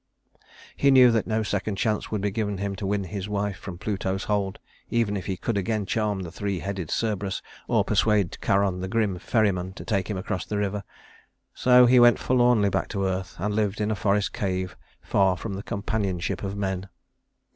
He 0.75 0.89
knew 0.89 1.11
that 1.11 1.27
no 1.27 1.43
second 1.43 1.75
chance 1.75 2.09
would 2.09 2.21
be 2.21 2.31
given 2.31 2.57
him 2.57 2.75
to 2.77 2.87
win 2.87 3.03
his 3.03 3.29
wife 3.29 3.55
from 3.59 3.77
Pluto's 3.77 4.23
hold, 4.23 4.57
even 4.89 5.15
if 5.15 5.27
he 5.27 5.37
could 5.37 5.59
again 5.59 5.85
charm 5.85 6.21
the 6.21 6.31
three 6.31 6.57
headed 6.57 6.89
Cerberus 6.89 7.43
or 7.67 7.83
persuade 7.83 8.35
Charon, 8.43 8.81
the 8.81 8.87
grim 8.87 9.19
ferryman, 9.19 9.73
to 9.73 9.85
take 9.85 10.09
him 10.09 10.17
across 10.17 10.43
the 10.47 10.57
river. 10.57 10.83
So 11.53 11.85
he 11.85 11.99
went 11.99 12.17
forlornly 12.17 12.71
back 12.71 12.87
to 12.87 13.05
earth 13.05 13.35
and 13.37 13.53
lived 13.53 13.79
in 13.79 13.91
a 13.91 13.95
forest 13.95 14.33
cave 14.33 14.75
far 15.03 15.37
from 15.37 15.53
the 15.53 15.61
companionship 15.61 16.41
of 16.41 16.57
men. 16.57 16.89